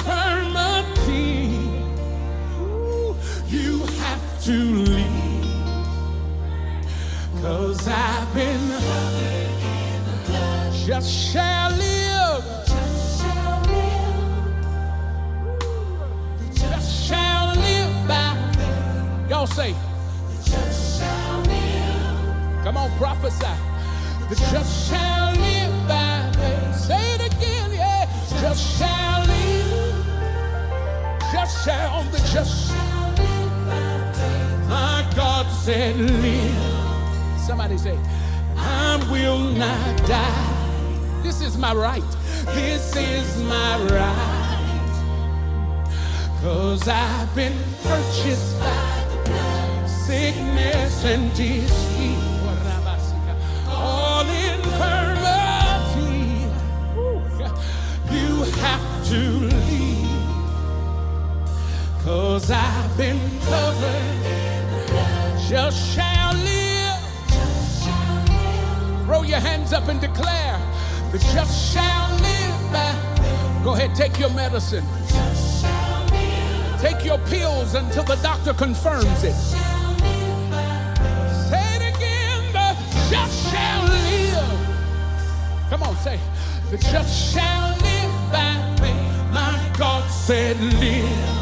You 3.47 3.79
have 3.79 4.43
to 4.43 4.53
leave. 4.53 5.45
Cause 7.41 7.87
I've 7.87 8.33
been 8.33 8.69
just 10.85 11.11
shall 11.11 11.71
live. 11.71 11.98
Y'all 19.39 19.47
say, 19.47 19.73
Come 22.61 22.75
on, 22.75 22.91
prophesy. 22.97 23.47
The 24.27 24.35
just 24.51 24.89
shall 24.89 25.31
live 25.31 25.87
by 25.87 26.29
faith. 26.35 26.75
Say 26.75 27.13
it 27.13 27.33
again, 27.33 27.71
yeah. 27.71 28.05
Just 28.41 28.77
shall 28.77 29.25
live. 29.25 30.05
Just 31.31 31.63
shall, 31.63 32.03
the 32.11 32.17
just 32.33 32.67
shall 32.67 33.11
live. 33.11 34.67
My 34.67 35.09
God 35.15 35.49
said, 35.49 35.95
live. 35.95 37.39
Somebody 37.39 37.77
say, 37.77 37.97
I 38.57 38.97
will 39.09 39.39
not 39.39 40.05
die. 40.05 41.21
This 41.23 41.39
is 41.39 41.57
my 41.57 41.73
right. 41.73 42.03
This 42.47 42.93
is 42.97 43.41
my 43.43 43.87
right. 43.89 44.39
Cause 46.41 46.89
I've 46.89 47.33
been 47.35 47.53
purchased 47.83 48.59
by 48.59 48.95
the 48.95 48.98
sickness 50.09 51.05
and 51.05 51.31
disease. 51.35 51.69
All 53.67 54.25
infirmity. 54.25 55.69
You 58.15 58.43
have 58.63 59.07
to 59.09 59.19
leave. 59.69 60.09
Cause 62.03 62.49
I've 62.49 62.97
been 62.97 63.19
covered. 63.41 64.17
Just 65.47 65.93
shall 65.93 66.33
live. 66.33 67.01
Throw 69.05 69.21
your 69.21 69.39
hands 69.39 69.73
up 69.73 69.87
and 69.89 70.01
declare. 70.01 70.59
The 71.11 71.19
just 71.19 71.71
shall 71.71 72.09
live. 72.15 73.63
Go 73.63 73.75
ahead, 73.75 73.93
take 73.93 74.17
your 74.17 74.31
medicine. 74.31 74.85
Take 76.79 77.05
your 77.05 77.19
pills 77.27 77.75
until 77.75 78.03
the 78.03 78.15
doctor 78.23 78.53
confirms 78.53 79.23
it. 79.23 79.58
Come 85.69 85.83
on, 85.83 85.95
say. 85.97 86.19
The 86.71 86.77
just 86.77 87.33
shall 87.33 87.69
live 87.77 88.31
by 88.31 88.75
faith. 88.79 89.31
My 89.31 89.71
God 89.77 90.09
said, 90.09 90.59
live. 90.59 91.39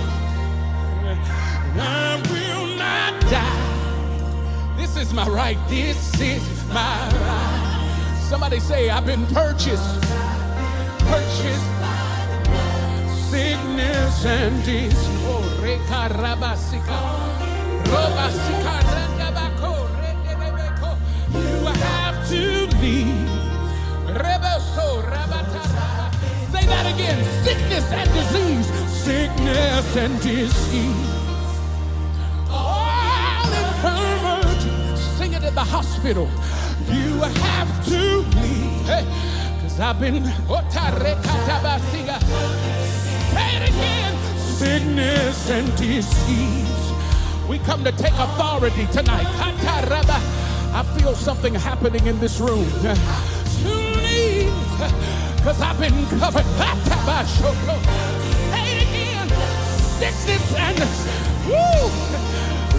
I 1.80 2.22
will 2.30 2.76
not 2.76 3.22
die. 3.32 4.76
This 4.76 4.98
is 4.98 5.14
my 5.14 5.28
right. 5.30 5.58
This 5.70 6.20
is 6.20 6.44
my 6.68 7.10
right. 7.10 8.18
Somebody 8.28 8.60
say, 8.60 8.90
I've 8.90 9.06
been 9.06 9.26
purchased. 9.28 10.02
Purchased 11.08 11.70
by 11.80 13.08
sickness 13.30 14.26
and 14.26 14.64
disease. 14.66 15.08
You 21.34 21.66
have 21.66 22.30
to 22.30 22.68
leave. 22.82 23.17
Again. 26.98 27.24
Sickness 27.44 27.92
and 27.92 28.10
disease. 28.14 28.68
Sickness 28.90 29.96
and 29.96 30.22
disease. 30.22 31.10
All 32.50 33.50
infirmity. 33.64 34.98
Sing 35.18 35.34
it 35.34 35.44
at 35.44 35.54
the 35.54 35.64
hospital. 35.64 36.28
You 36.92 37.20
have 37.22 37.86
to 37.88 38.02
leave. 38.40 38.86
Hey, 38.88 39.06
Cause 39.62 39.80
I've 39.80 40.00
been. 40.00 40.24
Say 43.34 43.50
it 43.58 43.70
again. 43.70 44.14
Sickness 44.38 45.50
and 45.50 45.68
disease. 45.78 46.94
We 47.48 47.60
come 47.60 47.84
to 47.84 47.92
take 47.92 48.14
authority 48.14 48.88
tonight. 48.92 49.28
I 50.74 50.84
feel 50.98 51.14
something 51.16 51.54
happening 51.54 52.06
in 52.08 52.20
this 52.20 52.40
room. 52.40 52.66
To 53.62 53.70
leave. 54.02 55.27
Because 55.38 55.62
I've 55.62 55.80
been 55.80 56.06
covered. 56.20 56.46
Say 58.52 58.66
it 58.74 58.82
again. 58.84 59.28
Sickness 59.98 60.46
and 60.58 60.80
woo. 61.48 61.90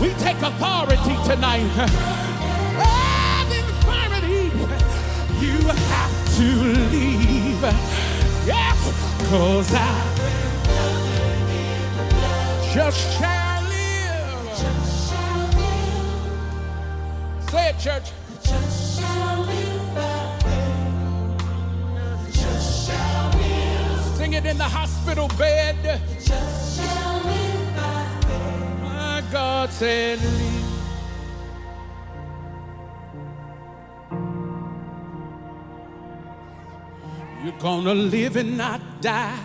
We 0.00 0.08
take 0.14 0.40
authority 0.42 1.16
tonight. 1.24 1.70
And 2.78 3.52
infirmity. 3.52 4.50
You 5.44 5.58
have 5.68 6.14
to 6.36 6.48
leave. 6.92 7.62
Yes, 8.46 8.78
cause 9.30 9.72
I 9.74 9.76
just 12.72 13.00
shall 13.18 13.62
live. 13.62 14.56
Say 17.50 17.64
it, 17.70 17.78
church. 17.78 18.08
In 24.48 24.56
the 24.56 24.64
hospital 24.64 25.28
bed. 25.36 26.00
My 28.82 29.22
God 29.30 29.68
said, 29.70 30.18
leave. 30.20 30.58
You're 37.44 37.60
gonna 37.60 37.94
live 37.94 38.36
and 38.36 38.56
not 38.56 38.80
die. 39.02 39.38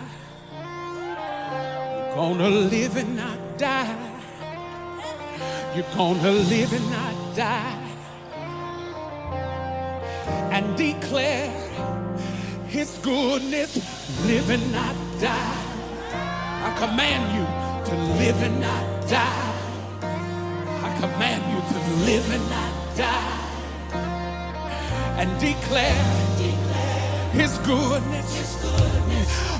You're 0.52 2.14
gonna 2.14 2.48
live 2.48 2.96
and 2.96 3.16
not 3.16 3.58
die. 3.58 4.10
You're 5.74 5.94
gonna 5.94 6.32
live 6.32 6.72
and 6.72 6.90
not 6.90 7.36
die. 7.36 7.80
And 10.50 10.76
declare 10.76 11.50
his 12.68 12.98
goodness, 13.02 13.93
live 14.26 14.50
and 14.50 14.72
not 14.72 14.94
die. 15.18 15.56
I 16.12 16.74
command 16.78 17.24
you 17.32 17.44
to 17.90 17.96
live 18.20 18.42
and 18.42 18.60
not 18.60 19.08
die. 19.08 19.50
I 20.02 20.90
command 21.00 21.42
you 21.52 21.60
to 21.72 21.78
live 22.04 22.30
and 22.30 22.50
not 22.50 22.96
die. 22.96 23.40
And 25.16 25.30
declare, 25.40 26.04
his 27.32 27.56
goodness, 27.58 28.62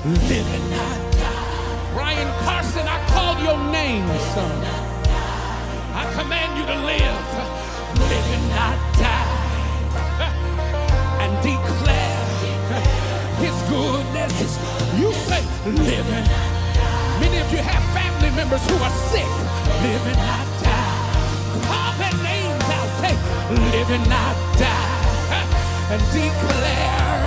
live 0.05 0.49
and 0.57 0.69
not 0.69 1.13
die. 1.13 1.93
Brian 1.95 2.31
Carson, 2.43 2.87
I 2.87 3.03
called 3.09 3.39
your 3.39 3.57
name, 3.71 4.05
son. 4.35 4.63
I 5.95 6.05
command 6.13 6.57
you 6.59 6.65
to 6.65 6.77
live, 6.85 7.25
live 7.97 8.27
and 8.37 8.49
not 8.49 8.77
die. 8.99 9.41
And 11.21 11.33
declare 11.41 11.85
his 11.85 11.94
goodness. 13.69 14.57
You 14.99 15.11
say 15.27 15.41
living. 15.65 16.27
Many 17.19 17.37
of 17.39 17.51
you 17.51 17.59
have 17.59 17.83
family 17.95 18.31
members 18.35 18.63
who 18.69 18.75
are 18.83 18.95
sick. 19.11 19.29
Live 19.83 20.05
and 20.11 20.19
not 20.19 20.47
die. 20.63 20.95
Call 21.67 21.91
their 22.01 22.15
names 22.23 22.67
out. 22.77 22.89
Say, 23.01 23.15
live 23.71 23.91
and 23.91 24.09
not 24.09 24.35
die. 24.59 24.93
And 25.91 26.01
declare, 26.11 27.23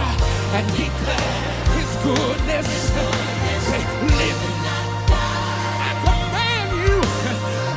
and 0.57 0.67
declare 0.77 1.35
his 1.77 1.91
goodness. 2.05 2.69
Say, 3.69 3.83
die. 4.19 4.89
I 5.89 5.91
command 6.05 6.71
you 6.85 6.99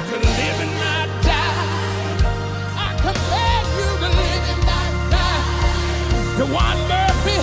to 0.09 0.15
live 0.19 0.59
and 0.65 0.75
not 0.83 1.09
die. 1.23 1.65
I 2.75 2.89
command 3.05 3.67
you 3.79 3.89
to 4.03 4.09
live 4.19 4.45
and 4.53 4.63
not 4.71 4.91
die. 5.15 5.43
Murphy, 6.91 7.37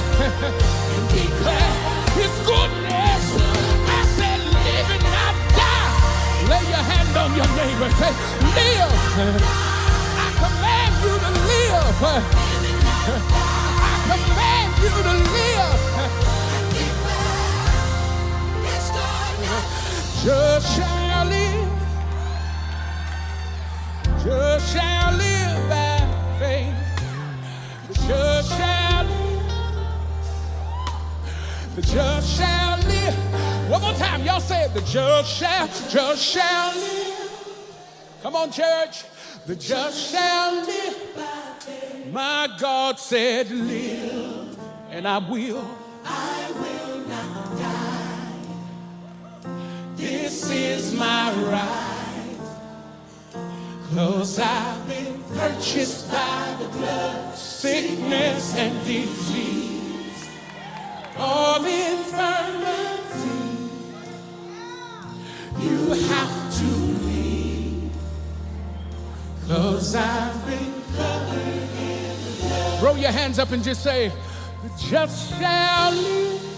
declare 1.12 1.74
his 2.18 2.32
goodness. 2.46 3.24
I 3.98 4.02
said, 4.16 4.40
live 4.56 4.88
and 4.96 5.04
not 5.16 5.34
die. 5.58 5.92
Lay 6.50 6.64
your 6.74 6.84
hand 6.90 7.12
on 7.22 7.30
your 7.38 7.50
neighbor. 7.60 7.90
Say, 8.00 8.12
live. 8.58 8.94
I 10.24 10.28
command 10.42 10.94
you 11.04 11.14
to 11.24 11.30
live. 11.50 11.98
I 13.80 13.94
command 14.10 14.72
you 14.82 14.90
to 15.06 15.14
live. 15.34 15.82
Just 20.24 20.76
shall 20.76 21.26
live. 21.26 21.68
Just 24.24 24.72
shall 24.74 25.12
live 25.12 25.68
by 25.70 25.98
faith. 26.38 26.74
Just 28.06 28.50
shall 28.56 28.77
The 31.78 31.86
just 31.86 32.36
shall 32.36 32.76
live. 32.76 33.14
One 33.70 33.80
more 33.80 33.94
time, 33.94 34.24
y'all 34.24 34.40
say 34.40 34.64
it. 34.64 34.74
The 34.74 34.80
just 34.80 35.32
shall, 35.32 35.68
just 35.88 36.20
shall 36.20 36.74
live. 36.74 37.30
Come 38.20 38.34
on, 38.34 38.50
church. 38.50 39.04
The 39.46 39.54
just 39.54 40.10
shall 40.10 40.54
live. 40.66 40.96
My 42.10 42.48
God 42.58 42.98
said, 42.98 43.48
live, 43.52 44.58
and 44.90 45.06
I 45.06 45.18
will. 45.18 45.64
I 46.04 46.50
will 46.50 46.98
not 47.06 47.58
die. 47.60 48.32
This 49.94 50.50
is 50.50 50.92
my 50.94 51.32
right. 51.32 52.38
Cause 53.94 54.40
I've 54.40 54.88
been 54.88 55.22
purchased 55.32 56.10
by 56.10 56.56
the 56.58 56.68
blood, 56.70 57.36
sickness 57.36 58.56
and 58.56 58.84
disease, 58.84 59.77
You 65.60 65.92
have 65.92 66.54
to 66.58 66.64
leave, 67.04 67.92
cause 69.48 69.94
I've 69.96 70.46
been. 70.46 70.68
Throw 72.78 72.94
your 72.94 73.10
hands 73.10 73.40
up 73.40 73.50
and 73.50 73.64
just 73.64 73.82
say, 73.82 74.12
just 74.78 75.36
shall 75.36 75.92
live. 75.92 76.57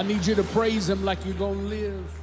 I 0.00 0.02
need 0.02 0.26
you 0.26 0.34
to 0.34 0.42
praise 0.44 0.88
him 0.88 1.04
like 1.04 1.26
you're 1.26 1.34
going 1.34 1.58
to 1.58 1.66
live. 1.66 2.20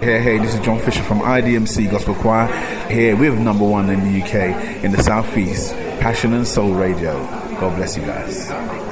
Hey, 0.00 0.22
hey, 0.22 0.38
this 0.38 0.54
is 0.54 0.60
John 0.60 0.78
Fisher 0.80 1.02
from 1.02 1.18
IDMC 1.18 1.90
Gospel 1.90 2.14
Choir 2.14 2.46
here 2.88 3.14
with 3.14 3.38
number 3.38 3.68
one 3.68 3.90
in 3.90 4.00
the 4.00 4.22
UK 4.22 4.82
in 4.82 4.90
the 4.90 5.02
Southeast, 5.02 5.74
Passion 6.00 6.32
and 6.32 6.48
Soul 6.48 6.72
Radio. 6.72 7.18
God 7.60 7.76
bless 7.76 7.94
you 7.94 8.06
guys. 8.06 8.89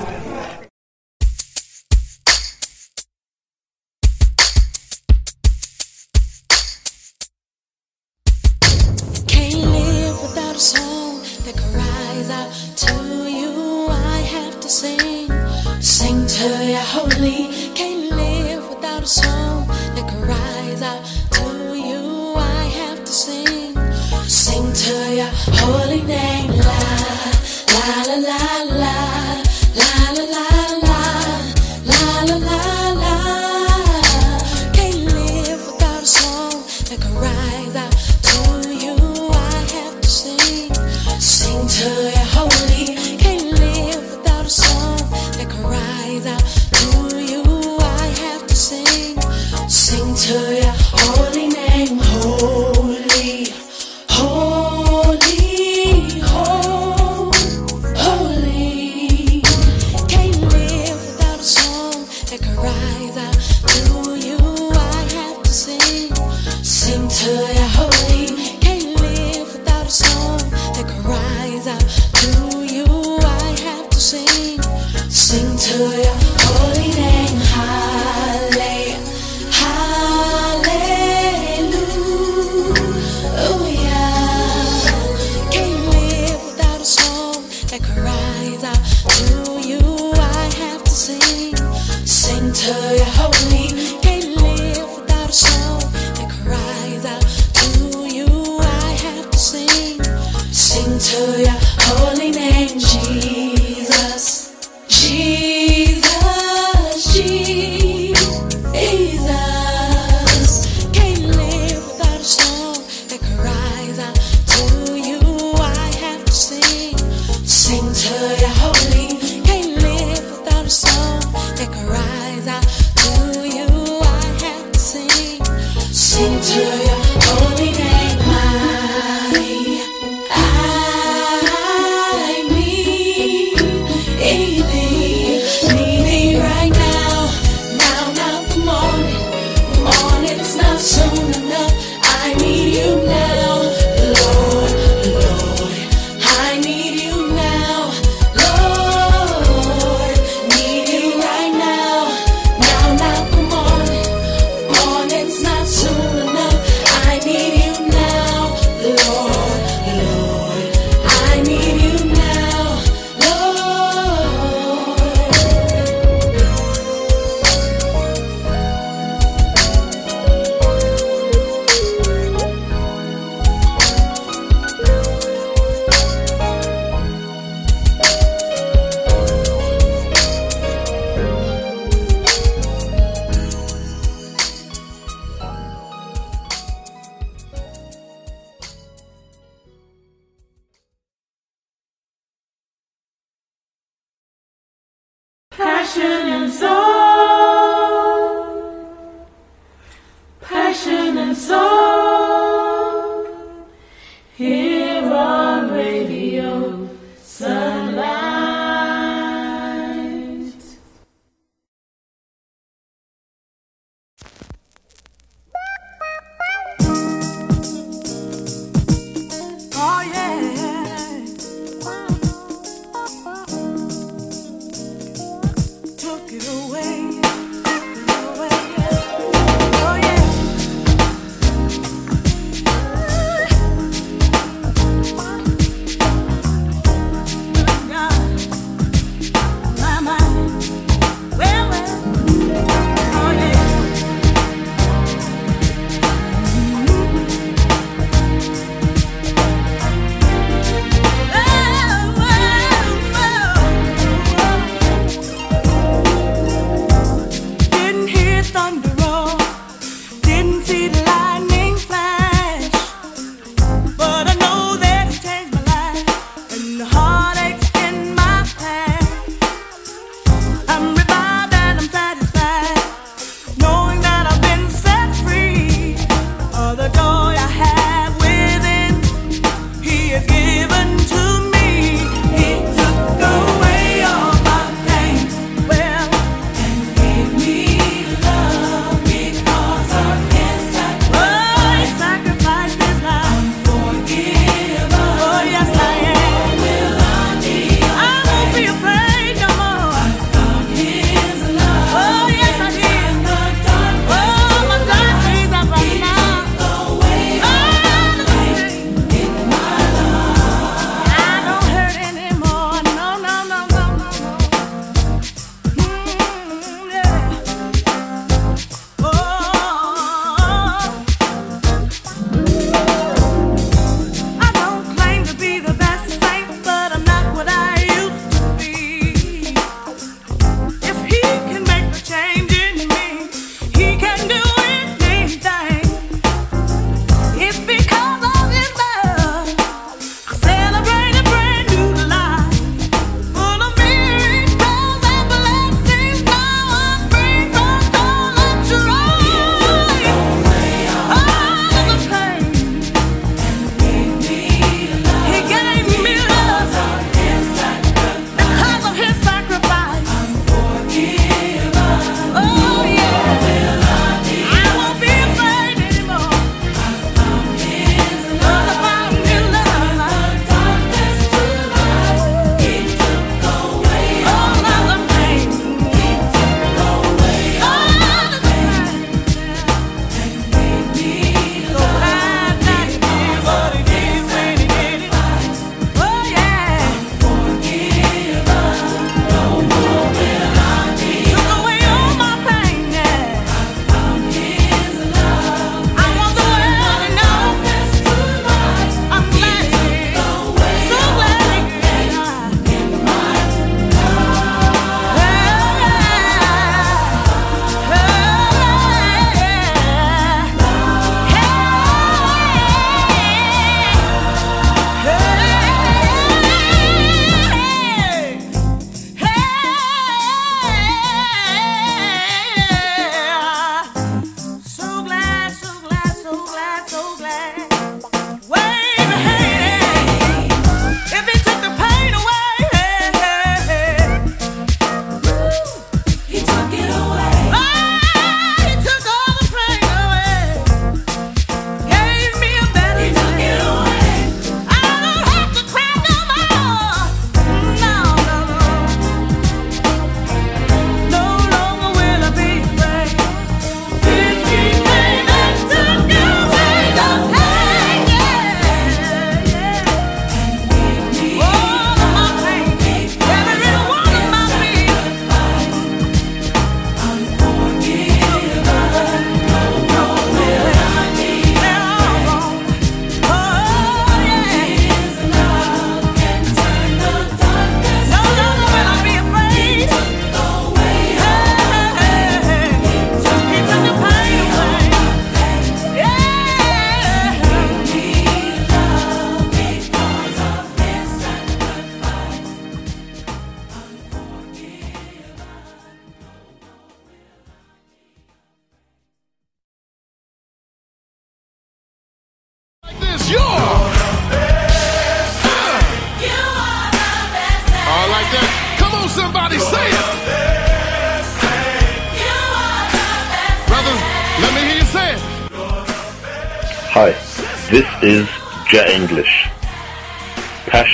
To 24.89 25.14
your 25.14 25.30
holy 25.61 26.01
name. 26.03 26.51
La 26.57 28.03
la 28.07 28.16
la 28.16 28.16
la 28.16 28.57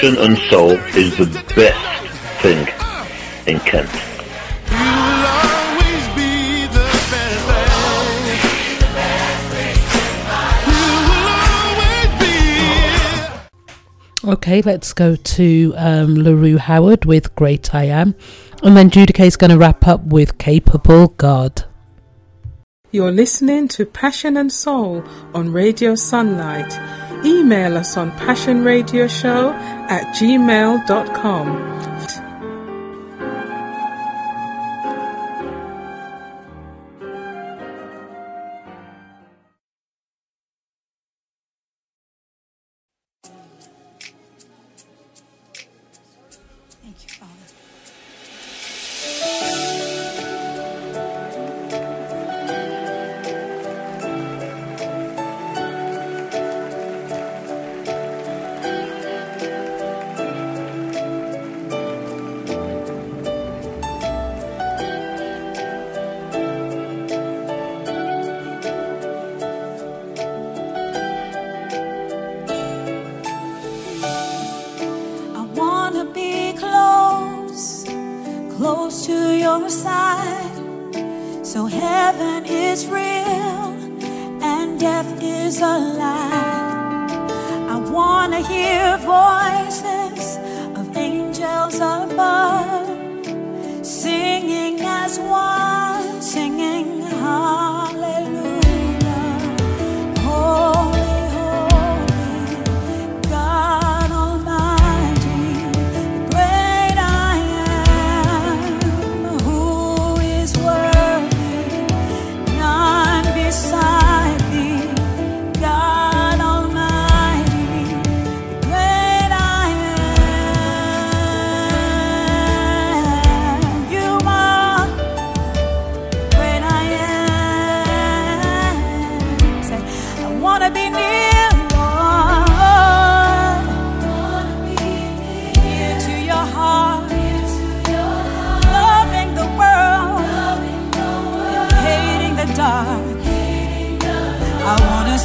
Passion 0.05 0.23
and 0.23 0.39
Soul 0.51 0.73
is 0.95 1.17
the 1.17 1.55
best 1.57 2.11
thing 2.43 2.59
in 3.47 3.59
Kent. 3.61 3.89
Okay, 14.27 14.61
let's 14.61 14.93
go 14.93 15.17
to 15.17 15.73
um, 15.79 16.17
LaRue 16.17 16.59
Howard 16.59 17.07
with 17.07 17.35
Great 17.35 17.75
I 17.75 17.85
Am. 17.85 18.15
And 18.63 18.77
then 18.77 18.91
Judikay 18.91 19.29
is 19.29 19.39
going 19.39 19.53
to 19.53 19.59
wrap 19.59 19.87
up 19.87 20.05
with 20.05 20.37
Capable 20.37 21.09
God. 21.09 21.65
You're 22.91 23.11
listening 23.11 23.69
to 23.69 23.87
Passion 23.87 24.37
and 24.37 24.53
Soul 24.53 25.03
on 25.33 25.51
Radio 25.51 25.95
Sunlight 25.95 26.79
email 27.25 27.77
us 27.77 27.97
on 27.97 28.11
passionradioshow 28.13 29.53
at 29.89 30.05
gmail.com 30.15 31.84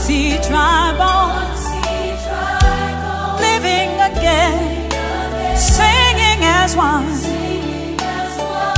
sea 0.10 0.40
tribe 0.42 1.00
on, 1.00 1.38
living 3.46 3.92
again, 4.10 4.58
singing 5.56 6.42
as 6.60 6.76
one. 6.76 7.06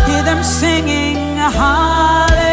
Hear 0.07 0.23
them 0.23 0.43
singing, 0.43 1.37
Hallelujah. 1.37 2.50